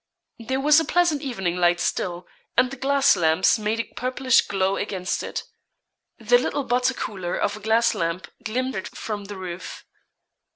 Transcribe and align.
There 0.39 0.59
was 0.59 0.79
a 0.79 0.83
pleasant 0.85 1.21
evening 1.21 1.57
light 1.57 1.79
still, 1.79 2.25
and 2.57 2.71
the 2.71 2.75
gas 2.75 3.15
lamps 3.15 3.59
made 3.59 3.79
a 3.79 3.93
purplish 3.93 4.41
glow 4.47 4.75
against 4.75 5.21
it. 5.21 5.43
The 6.17 6.39
little 6.39 6.63
butter 6.63 6.95
cooler 6.95 7.35
of 7.37 7.55
a 7.55 7.59
glass 7.59 7.93
lamp 7.93 8.27
glimmered 8.43 8.87
from 8.87 9.25
the 9.25 9.37
roof. 9.37 9.85